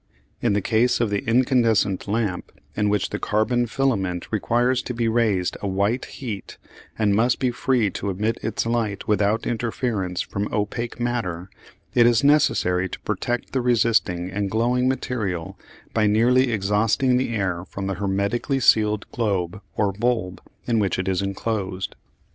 [0.41, 5.07] In the case of the incandescent lamp, in which the carbon filament requires to be
[5.07, 6.57] raised to a white heat
[6.97, 11.51] and must be free to emit its light without interference from opaque matter,
[11.93, 15.55] it is necessary to protect the resisting and glowing material
[15.93, 21.07] by nearly exhausting the air from the hermetically sealed globe or bulb in which it
[21.07, 21.95] is enclosed.